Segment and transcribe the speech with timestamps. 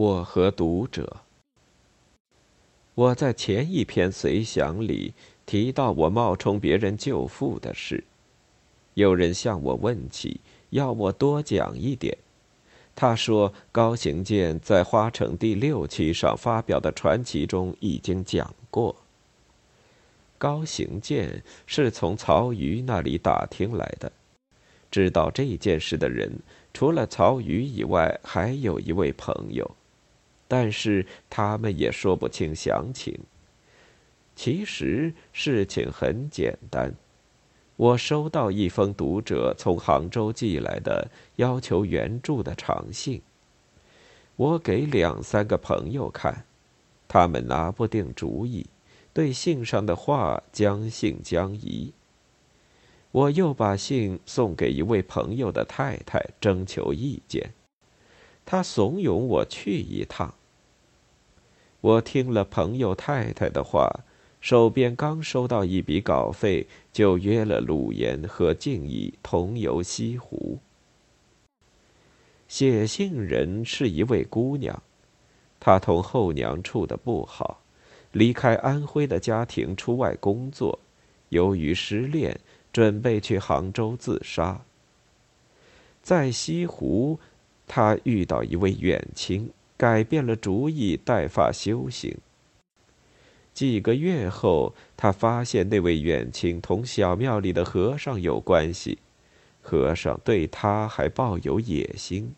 [0.00, 1.18] 我和读者。
[2.94, 5.12] 我在前一篇随想里
[5.44, 8.02] 提到我冒充别人舅父的事，
[8.94, 10.40] 有人向我问起，
[10.70, 12.16] 要我多讲一点。
[12.96, 18.96] 他说高行健在《花城》第六期上发表的传奇中已经讲过。
[20.38, 24.10] 高行健是从曹禺那里打听来的，
[24.90, 26.32] 知道这件事的人
[26.72, 29.70] 除了曹禺以外，还有一位朋友。
[30.50, 33.16] 但是他们也说不清详情。
[34.34, 36.92] 其实事情很简单，
[37.76, 43.22] 我收到一封读者从杭州寄来的要求援助的长信。
[44.34, 46.44] 我给两三个朋友看，
[47.06, 48.66] 他们拿不定主意，
[49.12, 51.92] 对信上的话将信将疑。
[53.12, 57.52] 我又把信送给一位朋友的太太，征求意见。
[58.44, 60.34] 他怂恿我去一趟。
[61.80, 64.04] 我听了朋友太太的话，
[64.40, 70.58] 手边刚收到一笔稿费，就约了鲁岩和静怡同游西湖。
[72.48, 74.82] 写信人是一位姑娘，
[75.58, 77.60] 她同后娘处的不好，
[78.12, 80.78] 离开安徽的家庭出外工作，
[81.30, 82.38] 由于失恋，
[82.72, 84.60] 准备去杭州自杀。
[86.02, 87.18] 在西湖，
[87.66, 89.50] 她遇到一位远亲。
[89.80, 92.18] 改变了主意，带发修行。
[93.54, 98.98] 几个月后，他发现那位远亲同小庙里的和尚有关系，
[99.62, 102.34] 和尚对他还抱有野心。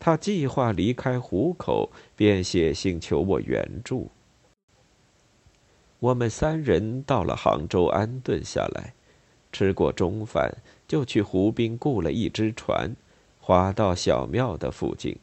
[0.00, 4.10] 他计划离开湖口，便写信求我援助。
[6.00, 8.94] 我们三人到了杭州，安顿下来，
[9.52, 10.56] 吃过中饭，
[10.88, 12.96] 就去湖边雇了一只船，
[13.38, 15.16] 划到小庙的附近。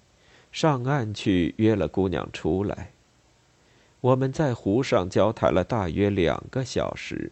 [0.52, 2.92] 上岸去约了姑娘出来。
[4.02, 7.32] 我们在湖上交谈了大约两个小时，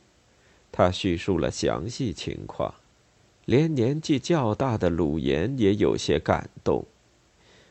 [0.71, 2.73] 他叙述了详细情况，
[3.45, 6.85] 连年纪较大的鲁岩也有些感动。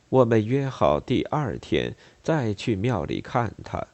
[0.09, 3.87] 我们约好第二天再去庙里看他。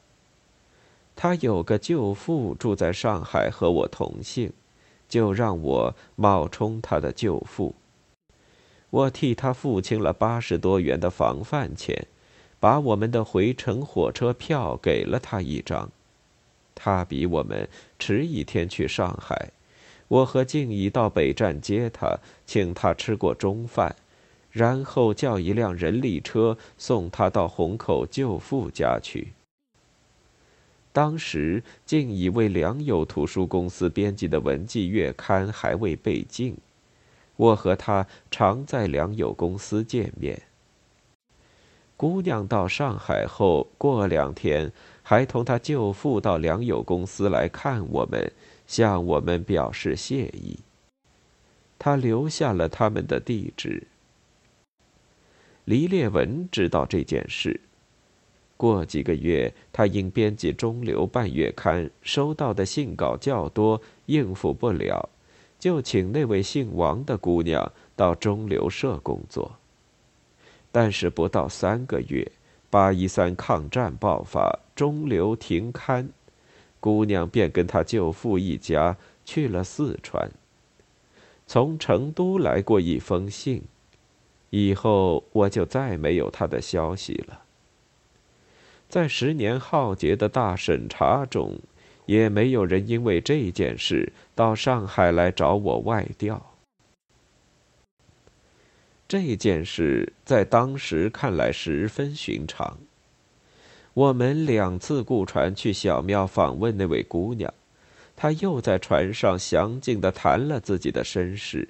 [1.15, 4.51] 他有个舅父住在上海，和我同姓，
[5.09, 7.75] 就让我冒充他的舅父。
[8.93, 12.05] 我替他付清了八十多元的房饭钱，
[12.59, 15.89] 把我们的回程火车票给了他一张。
[16.75, 17.67] 他比我们
[17.97, 19.49] 迟一天去上海，
[20.07, 23.95] 我和静怡到北站接他，请他吃过中饭，
[24.51, 29.29] 然后叫一辆人力车送他到虹口舅父家去。
[30.91, 36.55] 当时静怡为良友图书公司编辑的文季月刊还未被禁。
[37.35, 40.41] 我和他常在良友公司见面。
[41.95, 44.71] 姑娘到上海后，过两天
[45.01, 48.31] 还同她舅父到良友公司来看我们，
[48.67, 50.59] 向我们表示谢意。
[51.79, 53.87] 他留下了他们的地址。
[55.65, 57.59] 黎烈文知道这件事。
[58.57, 65.09] 过几个月，他因编辑中流半月刊，收到的信稿较多，应付不了。
[65.63, 69.49] 就请那位姓王的姑娘到中流社工作。
[70.73, 72.29] 但是不到三个月，
[72.69, 76.09] 八一三抗战爆发，中流停刊，
[76.81, 80.29] 姑娘便跟她舅父一家去了四川。
[81.47, 83.63] 从成都来过一封信，
[84.49, 87.39] 以后我就再没有她的消息了。
[88.89, 91.57] 在十年浩劫的大审查中。
[92.05, 96.51] 也没有人因为这件事到上海来找我外调。
[99.07, 102.77] 这件事在当时看来十分寻常。
[103.93, 107.53] 我们两次雇船去小庙访问那位姑娘，
[108.15, 111.69] 她又在船上详尽的谈了自己的身世，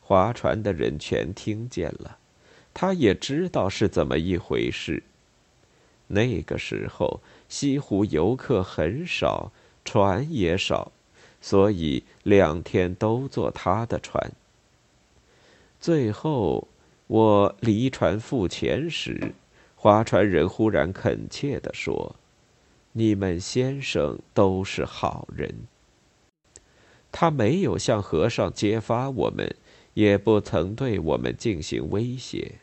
[0.00, 2.18] 划船的人全听见了，
[2.72, 5.02] 她也知道是怎么一回事。
[6.08, 9.52] 那个时候，西湖游客很少，
[9.84, 10.92] 船也少，
[11.40, 14.32] 所以两天都坐他的船。
[15.80, 16.66] 最后，
[17.06, 19.32] 我离船付钱时，
[19.76, 22.16] 划船人忽然恳切地说
[22.92, 25.54] ：“你们先生都是好人。”
[27.12, 29.54] 他没有向和尚揭发我们，
[29.94, 32.56] 也不曾对我们进行威胁。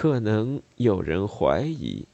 [0.00, 2.06] 可能有人怀疑，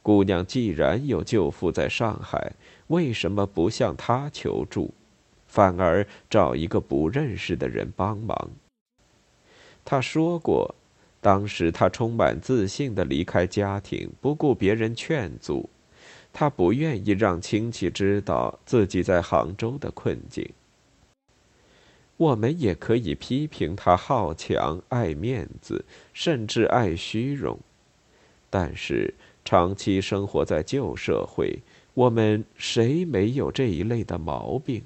[0.00, 2.52] 姑娘既然有舅父在上海，
[2.86, 4.94] 为什么不向他求助，
[5.48, 8.50] 反而找一个不认识的人帮忙？
[9.84, 10.72] 他说过，
[11.20, 15.68] 当时他充满自信的离开家庭，不顾别人劝阻。
[16.32, 20.48] 他不愿意让亲戚知道自己在杭州的困境。
[22.22, 27.58] 我们也可以批评他好强、爱面子，甚至爱虚荣。
[28.48, 29.12] 但是
[29.44, 31.58] 长期生活在旧社会，
[31.94, 34.84] 我们谁没有这一类的毛病？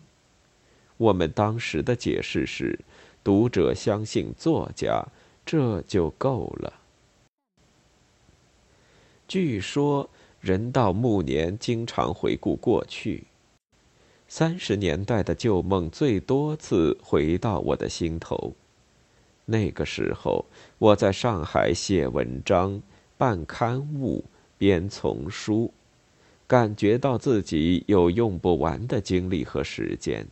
[0.96, 2.78] 我们当时的解释是：
[3.22, 5.06] 读者相信作家。
[5.44, 6.72] 这就够了。
[9.28, 10.10] 据说
[10.40, 13.24] 人到暮年，经常回顾过去。
[14.28, 18.54] 三十年代的旧梦最多次回到我的心头。
[19.44, 20.44] 那个时候，
[20.78, 22.82] 我在上海写文章、
[23.16, 24.24] 办刊物、
[24.58, 25.72] 编丛书，
[26.46, 30.26] 感觉到自己有用不完的精力和时间。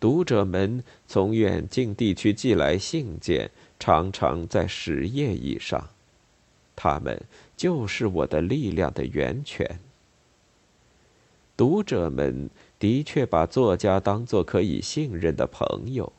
[0.00, 3.50] 读者们从远近地区寄来信件。
[3.78, 5.90] 常常在十页以上，
[6.74, 7.20] 他们
[7.58, 9.78] 就是我的力量的源泉。
[11.58, 16.12] 读者们的确把作家当作可以信任的朋友，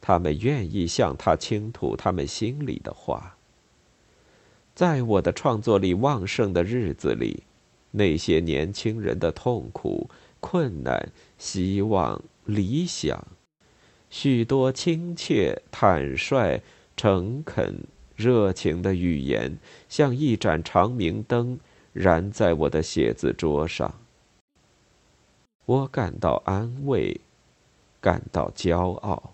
[0.00, 3.36] 他们愿意向他倾吐他们心里的话。
[4.74, 7.44] 在我的创作力旺盛的日子里，
[7.92, 13.26] 那些年轻人的痛苦、困难、希望、理想。
[14.10, 16.60] 许多亲切、坦率、
[16.96, 17.84] 诚恳、
[18.14, 19.56] 热情的语言，
[19.88, 21.58] 像一盏长明灯，
[21.92, 24.03] 燃在我的写字桌上。
[25.66, 27.20] 我感到安慰，
[28.00, 29.32] 感到骄傲。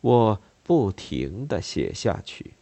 [0.00, 2.54] 我不停的写下去。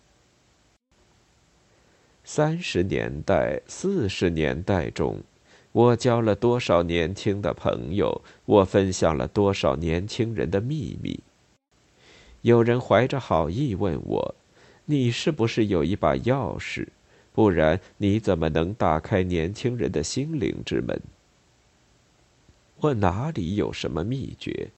[2.23, 5.23] 三十年代、四十年代中，
[5.73, 8.23] 我交了多少年轻的朋友？
[8.45, 11.21] 我分享了多少年轻人的秘密？
[12.43, 14.35] 有人怀着好意问我
[14.85, 16.89] ：“你是不是有一把钥匙？
[17.33, 21.01] 不然你怎么能打开年轻人的心灵之门？”
[22.83, 24.71] 我哪里有什么秘诀？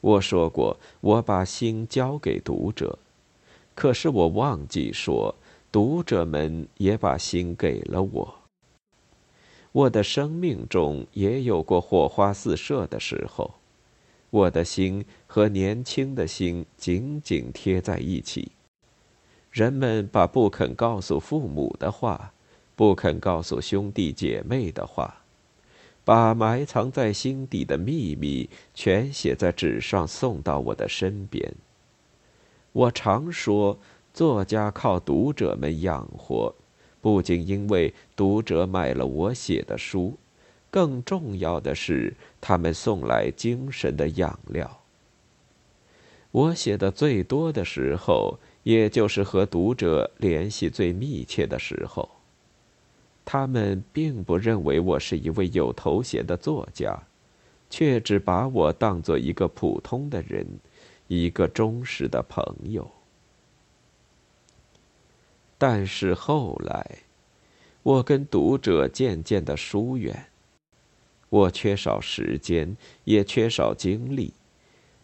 [0.00, 2.98] 我说过，我把心交给读者，
[3.74, 5.34] 可是我忘记说，
[5.70, 8.34] 读者们也把心给了我。
[9.72, 13.54] 我的生命中也有过火花四射的时候。
[14.30, 18.50] 我的心和年轻的心紧紧贴在一起。
[19.50, 22.32] 人们把不肯告诉父母的话，
[22.74, 25.22] 不肯告诉兄弟姐妹的话，
[26.06, 31.52] 把埋藏在心底的秘密全写在纸上，送到我的身边。
[32.70, 33.76] 我常说，
[34.14, 36.54] 作家靠读者们养活，
[37.00, 40.16] 不仅因为读者买了我写的书。
[40.70, 44.82] 更重要的是，他们送来精神的养料。
[46.30, 52.08] 我写的最多的时候，也就是和读者联系最密切的时候。
[53.26, 56.96] 他们并不认为我是一位有头衔的作家，
[57.68, 60.46] 却只把我当做一个普通的人，
[61.08, 62.88] 一个忠实的朋友。
[65.58, 66.98] 但是后来，
[67.82, 70.26] 我跟读者渐渐的疏远。
[71.28, 74.34] 我缺少时间，也缺少精力。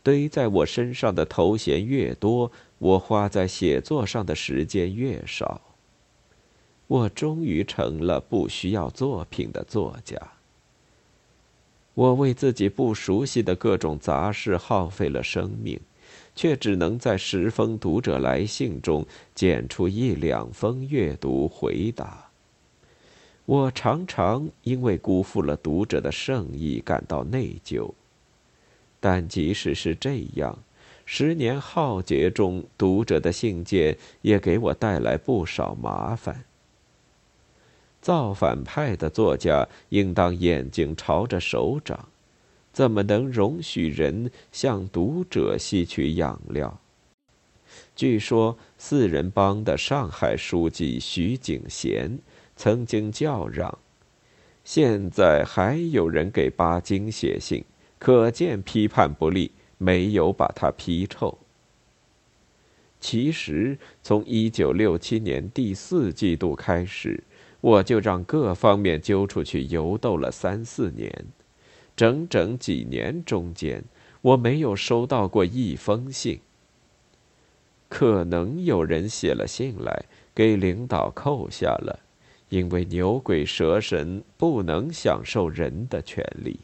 [0.05, 5.61] 堆在我身上的头衔越多，我花在写作上的时间越少。
[6.93, 10.21] 我终于成了不需要作品的作家。
[11.95, 15.81] 我为自己不熟悉的各种杂事耗费了生命，
[16.35, 22.28] 却只能在十封读者来信中拣出一两封阅读回答。
[23.47, 27.90] 我常常因为辜负了读者的圣意感到内疚，
[29.00, 30.59] 但即使是这样，
[31.07, 36.45] 十年浩劫中，读者的信件也给我带来不少麻烦。
[38.02, 42.09] 造反派的作家应当眼睛朝着首长，
[42.73, 46.78] 怎么能容许人向读者吸取养料？
[47.97, 52.18] 据说四人帮的上海书记徐景贤。
[52.54, 53.76] 曾经叫嚷，
[54.62, 57.64] 现在还有人给巴金写信，
[57.99, 61.38] 可见批判不力，没有把他批臭。
[63.00, 67.25] 其实，从一九六七年第四季度开始，
[67.62, 71.25] 我就让各方面揪出去游斗了三四年，
[71.97, 73.83] 整整几年中间，
[74.21, 76.40] 我没有收到过一封信。
[77.88, 80.04] 可能有人写了信来，
[80.35, 82.00] 给领导扣下了。
[82.49, 86.61] 因为牛鬼蛇神不能享受人的权利。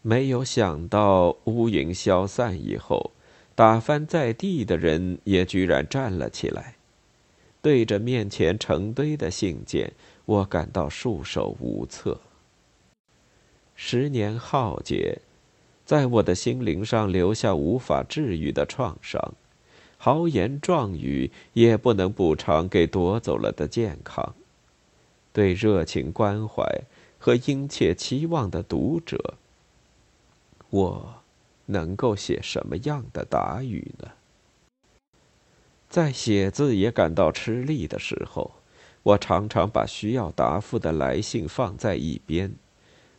[0.00, 3.10] 没有想到乌云消散以后，
[3.56, 6.76] 打翻在地的人也居然站了起来。
[7.62, 9.92] 对着面前成堆的信件，
[10.26, 12.20] 我感到束手无策。
[13.76, 15.20] 十年浩劫，
[15.86, 19.34] 在我的心灵上留下无法治愈的创伤，
[19.96, 24.34] 豪言壮语也不能补偿给夺走了的健康。
[25.32, 26.82] 对热情关怀
[27.18, 29.34] 和殷切期望的读者，
[30.70, 31.14] 我
[31.66, 34.10] 能够写什么样的答语呢？
[35.92, 38.52] 在写字也感到吃力的时候，
[39.02, 42.54] 我常常把需要答复的来信放在一边。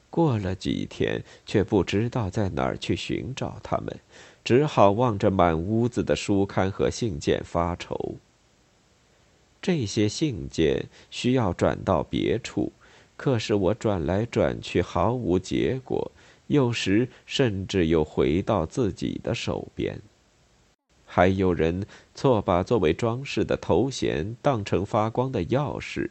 [0.09, 3.99] 过了几天，却不知道在哪儿去寻找他们，
[4.43, 8.15] 只好望着满屋子的书刊和信件发愁。
[9.61, 12.71] 这些信件需要转到别处，
[13.15, 16.11] 可是我转来转去毫无结果，
[16.47, 20.01] 有时甚至又回到自己的手边。
[21.15, 26.09] 还有人错把作为装饰的头衔当成发光的钥匙，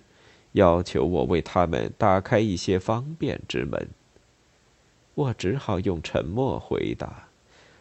[0.53, 3.89] 要求我为他们打开一些方便之门。
[5.17, 7.27] 我只好用沉默回答，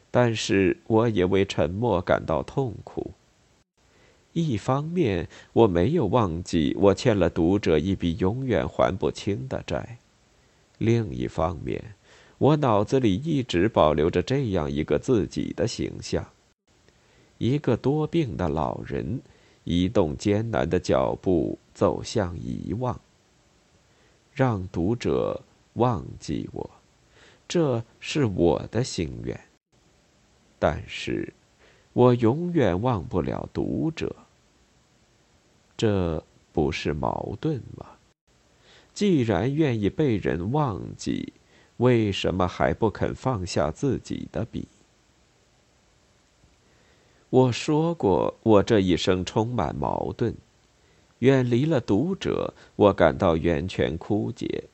[0.10, 3.12] 但是我也为沉默感到痛苦。
[4.34, 10.00] 一方面，我没有忘记我欠了读者一笔永远还不清的债；
[10.80, 11.94] 另一方面，
[12.40, 16.26] 我脑子里一直保留着这样一个自己的形象。
[17.42, 19.20] 一个多病的老人，
[19.64, 23.02] 移动艰难的脚步走向遗忘。
[24.32, 25.42] 让读者
[25.74, 26.70] 忘记我，
[27.48, 29.42] 这是我的心愿。
[30.60, 31.34] 但是，
[31.94, 34.16] 我永远忘不了读者。
[35.76, 37.88] 这不是矛盾吗？
[38.94, 41.34] 既然愿意被人忘记，
[41.78, 44.68] 为什么还不肯放下自己的笔？
[47.32, 50.36] 我说过，我这一生充满矛盾。
[51.20, 54.66] 远离了读者，我感到源泉枯竭。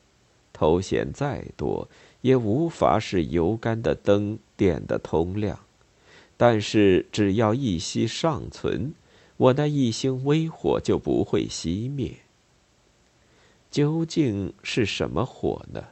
[0.51, 1.87] 头衔再多，
[2.21, 5.59] 也无法使油干的灯点得通亮。
[6.35, 8.95] 但是，只要一息尚存，
[9.37, 12.11] 我那一星微火就不会熄灭。
[13.69, 15.83] 究竟是什么火呢？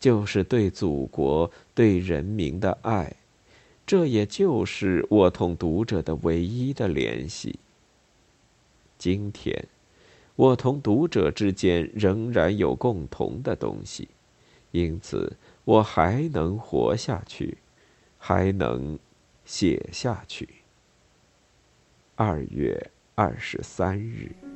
[0.00, 3.14] 就是对祖国、对人民的爱。
[3.92, 7.58] 这也就是我同读者的唯一的联系。
[8.96, 9.68] 今天，
[10.34, 14.08] 我同读者之间仍然有共同的东西，
[14.70, 17.58] 因此我还能活下去，
[18.16, 18.98] 还能
[19.44, 20.48] 写下去。
[22.14, 24.51] 二月二十三日。